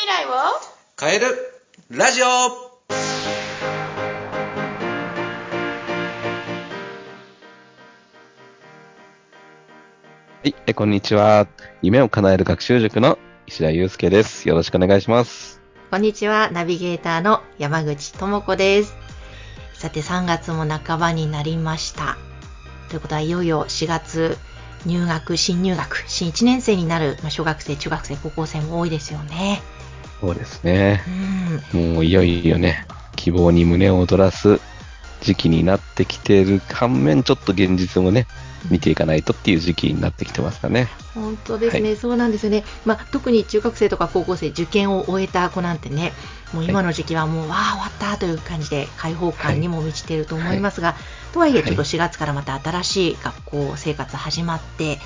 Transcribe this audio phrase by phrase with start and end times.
[0.00, 0.30] 未来を？
[0.98, 1.26] 変える
[1.90, 2.50] ラジオは
[10.42, 11.46] い、えこんにちは。
[11.82, 14.48] 夢を叶える学習塾の石田祐介です。
[14.48, 15.60] よろしくお願いします。
[15.90, 18.96] こんにちは、ナビゲーターの山口智子です。
[19.74, 22.16] さて、3月も半ばになりました。
[22.88, 24.38] ということは、いよいよ4月、
[24.86, 29.60] 入学、新入学、新1年生になる、まあ、小学生、中学生、高校生も多いですよね。
[30.20, 31.02] そうですね
[31.74, 31.76] う。
[31.78, 31.94] ん。
[31.94, 32.86] もういよいよね、
[33.16, 34.60] 希望に胸を躍らす
[35.20, 38.26] 時期になってきている反面、ちょっと現実もね、
[38.70, 40.88] 見ていかないとっていう時期になってきてますかね。
[41.14, 42.64] 本当ですね、はそうなんですよね。
[42.84, 46.12] まあ、特に中学生とか高校生、受験を終えた子なんてね、
[46.52, 50.96] もう今の時期はもう、わあ、終わったという感じで、開放感にも満ちていると思いますが、
[51.32, 54.98] とはいえ、ちょっと4月からまた新しい学校生活始まって、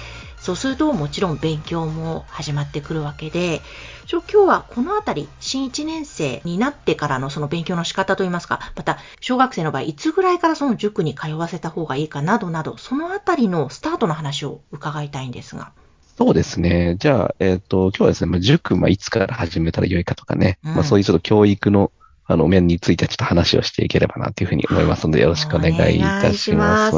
[0.45, 3.63] そうするともちろん勉強も始まってくるわけで、
[4.05, 15.73] ちょ今日はこのあたり、新1年生になってからのその勉強の仕方といいますか、また小学生の場合、いつぐらいからその塾に通わせた方がいいかなどなど、そのあたりのスタートの話を伺いたいんですが。
[16.19, 16.97] そうですね。
[17.01, 21.91] じゃあ、えっ、と、今日はですね、まあ、塾、まあ、いつから始めたらよいかとかね、うんまあ、そういうちょっと教育の、
[22.27, 26.97] あの、面についてちょっと話をしていければなというふうに思いますので、よろしくお願いいたします。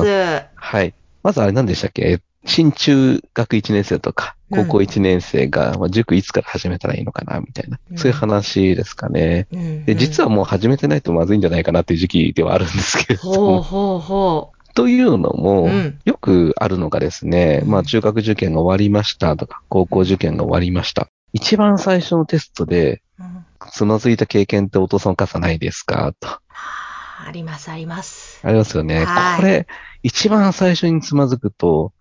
[0.57, 0.95] はい。
[1.23, 2.21] まずあれ何でしたっけ？
[2.47, 9.49] 新中学1年生とか、うん高校1年生が、まあ、塾いつから始めたらいいのかな、みたいな、うんそういう話ですかね。
[9.51, 9.65] ます。
[9.65, 21.09] うんで、実はもう始めてないとまずいんじゃないかなっていう時期ではあるんですけれどほうも、ほうほというのも、うんよくあるのがですね、うんまあ中学受験が終わりましたとか、高校受験が終わりました。
[21.33, 23.25] 一番最初のテストで、う。
[23.25, 26.13] うんつまずいた経験ってお父さんお母さんないですか？
[26.21, 26.29] と。
[26.29, 28.39] あります、あります。
[28.47, 29.05] ありますよね。
[29.05, 29.67] はいこれ、
[30.05, 31.96] 一番最初につまずくと、うん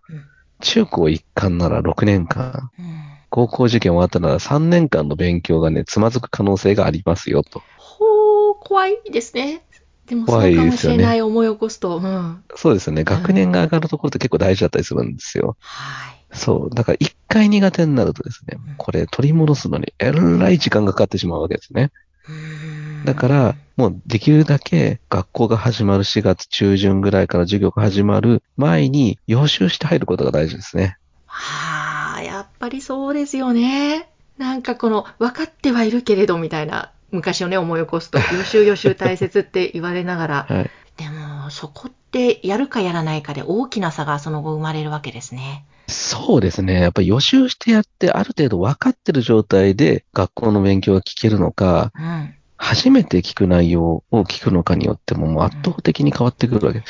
[0.66, 2.96] 中高一貫なら6年間、うん
[3.28, 7.60] 高校受験終わったなら3年間の勉強がね、つまずく可能性がありますよと。
[7.76, 9.62] ほう、怖いですね。
[10.06, 11.98] でもそうかもしれない思い起こすと。
[11.98, 12.44] うん。
[12.54, 13.04] そうですよね。
[13.04, 15.56] 学年が上がるところって結構大事だったりするんですよ。
[15.60, 16.26] はい。
[16.32, 16.74] そう。
[16.74, 21.90] だから一回苦手になるとですねうん、これ取り戻すのにえらい時間がかかってしまうわけですね。
[22.28, 22.65] うん
[23.06, 30.98] だから、もうできるだけ学校が始まる4月中旬ぐらいから授業が始まる前に予習して入ることが大事ですね。
[31.26, 34.08] はあ、やっぱりそうですよね。
[34.38, 40.70] なんかこの、分かってはいるけれどみたいな、昔をね、思い起こすと、 予習予習大切って言われながら、はい。
[40.96, 45.64] でも、そこってやるかやらないかで大きな差がその後生まれるわけですね。
[45.86, 46.80] そうですね。
[46.80, 52.34] やっぱり予習してやって、ある程度分かってる状態で学校の勉強が聞けるのか、うん。
[52.56, 56.84] 初めて聞く内容を聞くのかによっても、もう圧倒的に変わってくるわけで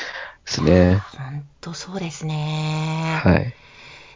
[0.45, 1.01] すね。
[1.17, 3.19] 本当そうですね。
[3.23, 3.53] はい。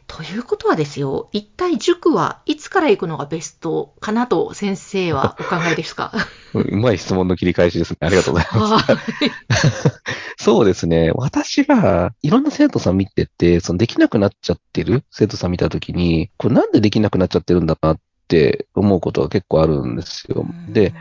[0.08, 6.12] ということはですよ、一体塾はいつから行くのがベストかなと先生はお考えですか？
[6.54, 7.98] う うまい質問の切り返しですね。
[8.02, 8.86] ありがとうございます。
[8.86, 9.32] はい
[10.38, 11.12] そうですね。
[11.14, 20.46] 私は、いろんな生徒さん見てて、そのできなくなっちゃってる生徒さん見たときに、これなんでできなくなっちゃってるんだなって思うことが結構あるんですよ。
[20.68, 20.96] で、、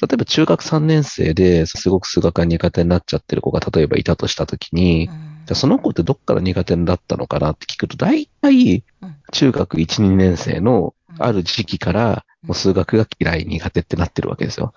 [0.00, 9.16] 例えば中学3年生ですごく数学が苦手になっちゃってる子が例えばいたとしたときに、じゃあその子ってどっから苦手になったのかなって聞くと、大体うん。
[9.32, 14.72] 中学1、2年生のある時期から、もう数学が嫌い、苦手ってなってるわけですよ。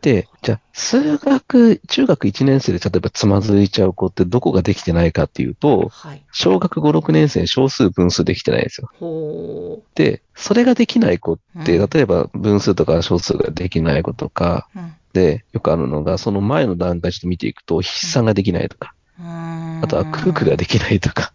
[0.00, 6.22] で、じゃあ、数学、中学1年生で例えばつまずいちゃう子ってどこができてないかっていうと、はい。
[6.30, 8.90] 小学5、6年生に小数分数できてないんですよ。
[9.00, 14.78] ほで、それができない子って、うん例えば分数とか小数ができない子とかう。
[14.78, 21.32] うんで、よくあるのが、その前の段階ちょっと見ていくと、筆算ができないとか、あとは九九ができないとか。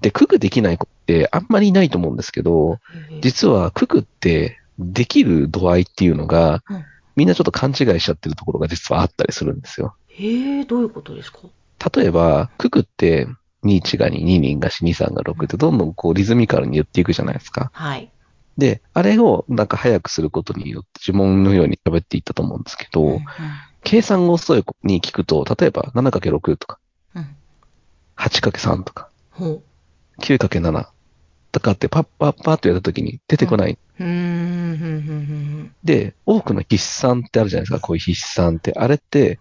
[0.00, 2.78] で、九九できない子ってあんまりいないと思うんですけど、
[3.10, 3.20] うん。
[3.20, 6.84] 実は九九ってできる度合いっていうのがうん、
[7.16, 9.94] みんなちょっと勘違いしちゃってるところが実はあったりするんですよ。
[10.08, 11.40] へえ、どういうことですか？
[11.94, 13.26] 例えば、九九って、
[13.64, 17.70] 2、1が2、2、2が4、2、3が6ってどんどんこうリズミカルに言っていくじゃないですか。
[17.74, 18.10] はい。
[18.56, 23.20] で、あれをなんか早くすることによって呪文のように喋っていったと思うんですけど、うん
[23.84, 26.78] 計算が遅い子に聞くと、例えば 7×6 とか、
[27.16, 27.36] うん。
[28.16, 29.60] 8×3 とか、ほ
[30.22, 30.86] 9×7
[31.50, 33.76] とかってパッパッパッとやったときに出てこない。
[35.84, 38.72] で、多くの筆算ってあるじゃないですか、こういう筆算って。
[38.76, 39.38] あれって。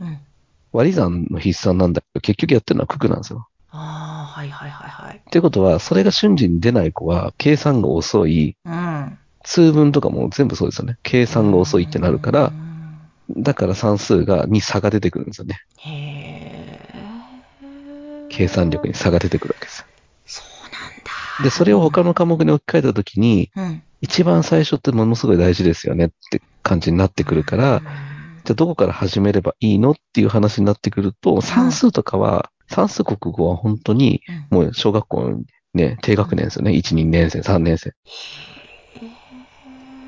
[0.74, 1.94] 割り算の筆算なん。
[1.94, 3.18] だけど、結局やってるのは九九なん。
[3.19, 3.48] ですよ。
[3.69, 5.18] ああ、はいはいはいはい。
[5.18, 9.18] っていうことは、それが瞬時に出ない子は、計算が遅い、うん。
[9.44, 10.98] 通分とかも全部そうですよね。
[11.04, 12.54] 計算が遅いってなるから、
[13.38, 15.27] だから算数が、に差が出てくるん。
[15.30, 15.62] ですよね。
[15.77, 17.12] へえ。
[18.30, 19.86] 計算力に差が出てくるわけですよ。
[21.43, 23.83] で、それを他の科目に置き換えたときに、うん。
[24.01, 27.81] 一番最初ってものすごい大事ですよねって感じになってくるから、
[28.43, 34.21] じゃあどこから始めればいいのっていう話になってくると、算数とかは、算数国語は本当に、
[34.51, 35.41] うんもう小学校の
[35.73, 36.71] ね、低学年ですよね。
[36.71, 37.93] 1、2年生、3年生。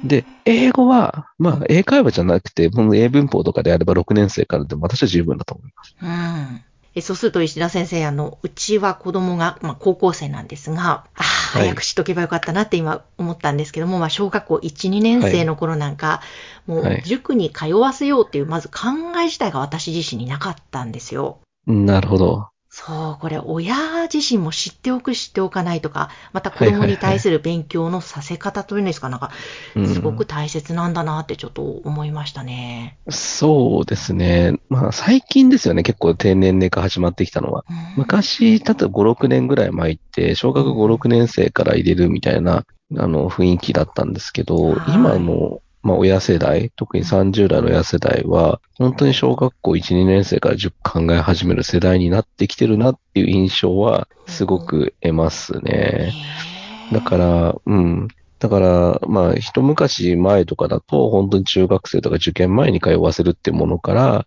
[0.03, 5.95] で、英語は、まあ、英会話じゃなくて、英文法とかであれば6年生からでも私は十分だと思います。
[6.01, 6.65] うん。
[6.95, 16.21] えそうすると石田先生、あの、うちは子供が、まあ、高校生なんですが、あ早く知っとけばよかったなって今思ったんですけども、まあ、小学校1、2年生の頃なんか、
[16.67, 21.39] もうはい塾に通わせようっていう、まず考え自体が私自身になかったんですよ。
[21.65, 22.47] なるほど。
[22.75, 29.29] そう、これ、親自身も知っておく、知っておかないとか、また子供に対する勉強のさせ方というんですか、なんか、
[29.75, 32.97] うんすごく大切なんだなってちょっと思いましたね。
[33.09, 34.55] そうですね。
[34.69, 35.83] まあ、最近ですよね。
[35.83, 37.63] 結構低年齢化始まってきたのは。
[37.69, 42.65] うん昔、例えば5、6年ぐらい前って、小学5、6年生から入れるみたいな、
[42.97, 56.13] あの、雰囲気だったんですけど、はい今の、まあ、親世代、特に30代の親世代は、本当に小学校1、2年生から塾考え始める世代になってきてるなっていう印象は、すごく得ますね。
[56.93, 58.07] だから、うん。
[58.39, 64.25] だから、まあ、一昔前とかだと、本当に中学生とか受験前に通わせるっていうものから、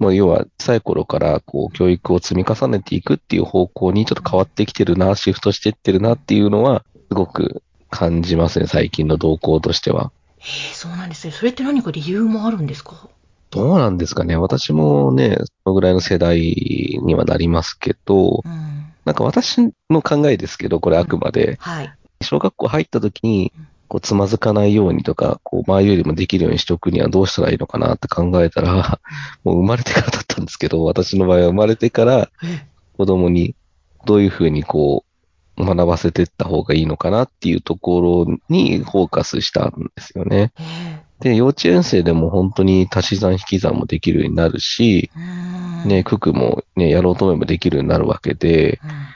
[0.00, 10.12] もう要は、小さい頃から、こう、教育を積み重ねていくっていう方向にちょっと変わってきてるな、シフトしていってるなっていうのは、すごく感じますね、最近の動向としては。
[10.46, 11.32] へえそうなんですね。
[11.32, 13.08] それって何か理由もあるんですか？
[13.50, 14.36] どうなんですかね。
[14.36, 16.40] 私もね、そのぐらいの世代
[17.02, 18.92] にはなりますけど、うん。
[19.04, 21.92] なんか私の考えですけど、これあくまで、はい。
[22.22, 23.52] 小学校入った時に、
[23.88, 28.98] こう、つまずかないようにとか、こう、前よりもできるようにしておくにはどうしたらいいのかなって考えたら、
[29.44, 32.66] もう生まれてからだったんですけど、私の場合は生まれてからえ
[32.96, 33.54] 子供に
[34.06, 35.05] どういうふうにこう、
[35.58, 40.52] 学ばせていった方がいいのかなっていうところにフォーカスしたんですよね。
[40.58, 49.06] えで、幼稚園生でも本当に足し算引き算もできるようになるし、うんね、九九もね、やろうと思えばできるようになるわけで、うん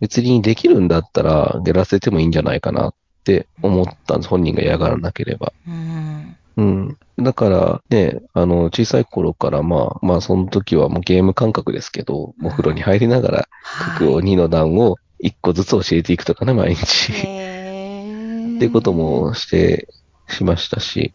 [0.00, 2.94] 別にできるんだったらやらせてもいいんじゃないかなっ
[3.24, 4.28] て思ったんです。
[4.28, 5.52] 本人が嫌がらなければ。
[5.68, 6.98] うんうん。
[7.18, 13.48] だから、ね、あの、小さい頃から、まあ、まあ、その時はもうゲーム感覚ですけど、お風呂に入りながら、
[13.98, 17.12] 九九を2の段を1個ずつ教えていくとかね、毎日。
[17.12, 19.88] へえってこともして、
[20.28, 21.12] しましたし、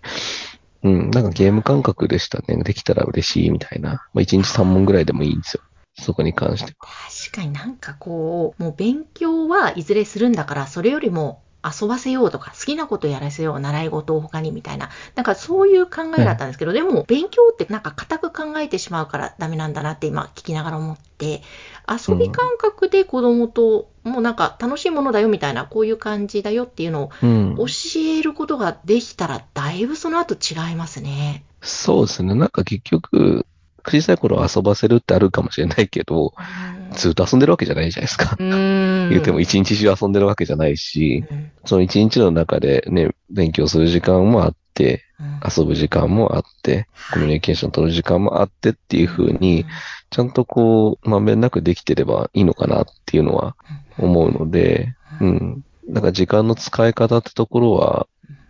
[0.84, 2.62] うん、なんかゲーム感覚でしたね。
[2.64, 4.08] できたら嬉しいみたいな。
[4.14, 5.64] まあ、1日3問ぐらいでもいいんですよ。
[5.98, 6.88] そこに関しては。
[7.22, 21.42] 確かになんかこう、もう勉強はいずれするんだから、それよりも遊ばせようとか、好きなことやらせよう、習い事を他にみたいな、なんかそういう考えだったんですけど、でも勉強ってなんか固く考えてしまうからダメなんだなって今聞きながら思って、
[21.88, 27.56] 遊び感覚で子供と、もうなんか楽しいものだよみたいな、こういう感じだよっていうのをうん。
[27.58, 27.66] 教
[28.02, 31.44] えることができたら、だいぶその後違いますね。
[31.62, 32.36] そうですね。
[32.36, 33.46] なんか結局、
[33.88, 36.34] 小さい頃遊ばせるってあるかもしれないけど、
[36.96, 38.36] ずっと遊んでるわけじゃないじゃないですか。
[38.40, 39.10] うん。
[39.10, 49.66] 言うても一日中遊んでるわけじゃないし、うんその一日の中でね、勉強する時間もあって、うん遊ぶ時間もあって、コミュニケーション取る時間もあってっていう風に、
[50.10, 53.56] ちゃんとこう、まんべんなくできてればいいのかなっていうのは
[53.98, 55.66] 思うので、うん。
[55.90, 58.08] だから時間の使い方ってところは、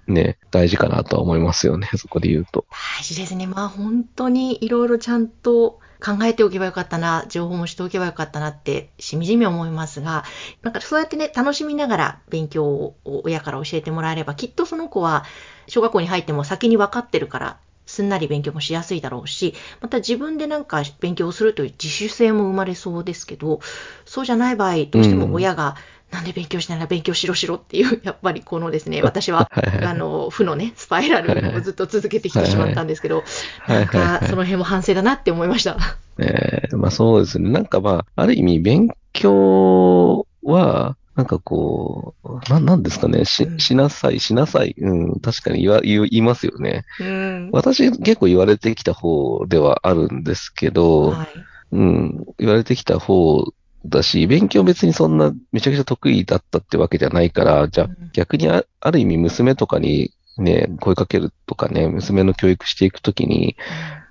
[0.07, 2.65] ね、大事かなとは思いますよね、そこで言うと。
[2.99, 3.47] 大事ですね。
[3.47, 10.23] まあ本当にいろいろちゃんと考えておけばよかったな、情報もしておけばよかったなってしみじみ思いますが、
[10.61, 15.25] なんかそうやってね、楽しみながら勉強を親から教えてもらえれば、きっとその子は
[15.68, 23.59] 小学校に入っても先に分かってるから、すんなり勉強もしやすいだろうし、また自分でなんか勉強をするという自主性も生まれそうですけど、
[24.06, 25.75] そうじゃない場合、どうしても親が、
[26.12, 29.50] なんで勉強しないな、勉強しろしろっていう、 やっぱりこのですね、私は、
[29.83, 33.24] あの、負のね、スパイラルをずっと続けてきてしまったんですけど、
[33.68, 35.78] なんか、その辺も反省だなって思いました。
[36.18, 37.50] えーまあそうですね。
[37.50, 43.24] なんかまあ、ある意味勉強は、なんかこう、な、なんですかね。
[43.26, 44.76] しう、んしなさい、しなさい。
[44.78, 46.83] うん、確かに言わ、言いますよね。
[47.00, 47.50] うん。
[47.52, 51.28] 私結構言われてきた方ではあるんですけど、はい。
[51.71, 53.45] うん、言われてきた方
[53.89, 58.09] だし、勉強別にそんなめちゃくちゃ得意だったってわけじゃないから、じゃあうん。
[58.13, 63.56] 逆にあある意味娘とかにね、声かけるとかね、娘の教育していくときに、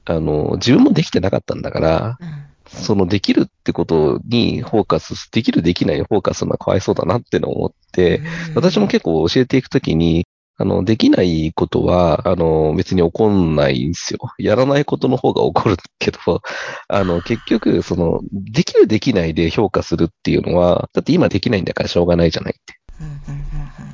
[0.04, 2.45] あの、自分もできてなかったんだから、うん。
[2.66, 8.23] そのできるってことにフォーカス、できるできないにフォーカスはかわいそうだなってのを思って、
[8.54, 10.26] 私も結構教えていくときに、
[10.57, 14.21] あの、できないことは、あの、別に起こんないんですよ。
[14.39, 16.43] やらないことの方が起こるけど、
[16.89, 22.79] あの、結局、その、できるできないで評価するっていうのは、だって今できないんだからしょうがないじゃないって。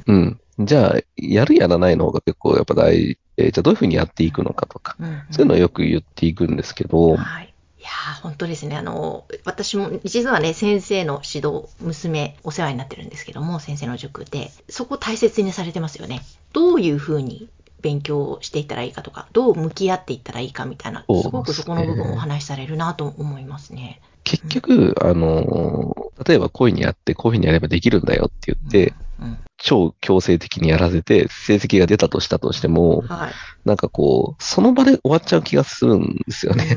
[0.06, 0.40] うん。
[0.58, 4.96] じゃあ、やるやらないの方が結構やっぱ大事で、じゃあどういうふうにやっていくのかとか、
[5.30, 7.49] そういうのをよく言っていくんですけど、はい。
[7.80, 8.76] いやー本当ですね。
[8.76, 16.20] あの、私も、実はね、先生の指導、娘、お世話になってるんですけども、先生の塾で、そこ大切にされてますよね。
[16.52, 17.48] どういうふうに
[17.80, 24.02] 勉強していったらいいかとか、どう向き合っていったらいいかみたいな、すごくそこの部分をお話しされるなと思いますね。
[24.24, 25.96] 結局、あの、
[26.26, 33.32] 例えばこういうふうにやって、こういうふうにやればできるんだよって言って、うん、超強制的にやらせて、成績が出たとしたとしてもうん。、はい。
[33.64, 36.74] なんかこう、その場で終わっちゃう気がするんですよね。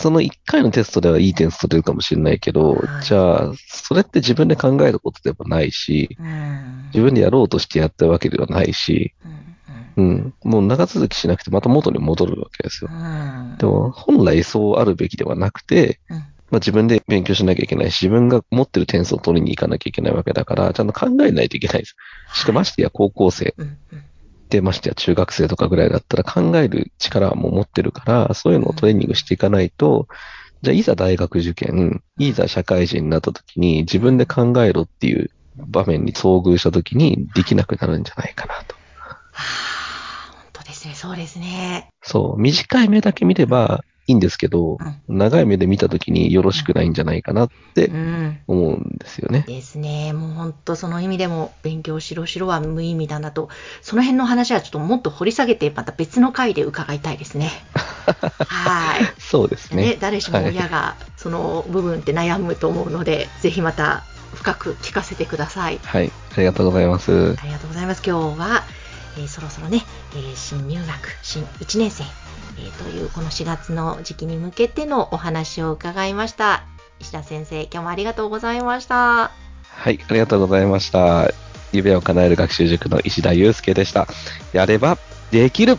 [0.00, 0.02] ん。
[0.02, 6.84] その1回のテストではいい点数取れるかもしれないけど、はいじゃあ、それって自分で考えることでもないし、うん。
[6.86, 9.50] 自分でやろうとしてやったわけではないし、うん
[9.96, 12.94] うん、もう長続きしなくてまた元に戻るわけですよう。
[12.96, 13.56] ん。
[13.58, 21.96] でも、本来そうあるべきではなくて、うん、まあ、自分で勉強しなきゃいけないし、自分が持ってる点数を取りに行かなきゃいけないわけだから、ちゃんと考えないといけないです。
[22.34, 23.78] しかもましてや高校生うん。
[23.92, 24.04] うん。
[24.50, 30.08] で、ましてや中学生とかぐらいだったら考える力はもう持ってるから、そういうのをトレーニングしていかないと、
[30.62, 38.74] じゃあいざ大学受験、いざ社会人になった時に自分で考えろっていう場面に遭遇した時にできなくなるんじゃないかなと。
[39.32, 39.44] は
[40.32, 40.94] あ、本当ですね。
[40.94, 41.88] そうですね。
[42.02, 48.38] そう、短い目だけ見ればいいんですけど、長い目で見た時によろしくないんじゃないかなってうん。
[48.48, 49.44] 思うんですよね。
[49.46, 50.12] ですね。
[50.12, 53.48] もう本当その意味でも勉強しろしろは無意味だなと、
[53.82, 57.50] その辺の話はちょっともっと掘り下げて、また別の回で伺いたいですね。
[58.46, 59.04] はい。
[59.18, 59.90] そうですね。
[59.90, 64.02] ね、誰しも親がその部分って悩むと思うので、ぜひまた
[64.34, 65.78] 深く聞かせてください。
[65.84, 66.10] はい。
[66.34, 67.36] ありがとうございます。
[67.40, 68.02] ありがとうございます。
[68.04, 68.64] 今日は、
[69.16, 69.82] えーそろそろね、
[70.14, 70.88] えー新入学、
[71.22, 72.04] 新1年生、
[72.58, 76.64] えーというこの4月の時期に向けてのお話を伺いました。
[77.00, 79.30] 石田先生、今日もありがとうございました。
[79.72, 79.98] はい。
[80.08, 81.30] ありがとうございました。
[81.72, 84.06] 夢を叶える学習塾の石田祐介でした。
[84.52, 84.98] やれば
[85.30, 85.78] できる